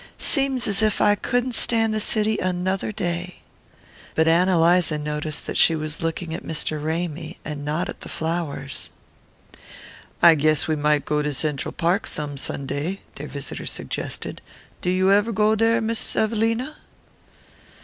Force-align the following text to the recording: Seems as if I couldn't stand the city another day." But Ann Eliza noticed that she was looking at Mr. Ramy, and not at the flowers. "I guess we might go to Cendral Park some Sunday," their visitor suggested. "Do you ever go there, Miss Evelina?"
Seems 0.17 0.67
as 0.67 0.81
if 0.81 0.99
I 0.99 1.13
couldn't 1.13 1.53
stand 1.53 1.93
the 1.93 1.99
city 1.99 2.39
another 2.39 2.91
day." 2.91 3.35
But 4.15 4.27
Ann 4.27 4.49
Eliza 4.49 4.97
noticed 4.97 5.45
that 5.45 5.57
she 5.59 5.75
was 5.75 6.01
looking 6.01 6.33
at 6.33 6.43
Mr. 6.43 6.83
Ramy, 6.83 7.37
and 7.45 7.63
not 7.63 7.87
at 7.87 8.01
the 8.01 8.09
flowers. 8.09 8.89
"I 10.19 10.33
guess 10.33 10.67
we 10.67 10.75
might 10.75 11.05
go 11.05 11.21
to 11.21 11.35
Cendral 11.35 11.71
Park 11.71 12.07
some 12.07 12.35
Sunday," 12.35 13.01
their 13.13 13.27
visitor 13.27 13.67
suggested. 13.67 14.41
"Do 14.81 14.89
you 14.89 15.11
ever 15.11 15.31
go 15.31 15.53
there, 15.53 15.79
Miss 15.81 16.15
Evelina?" 16.15 16.77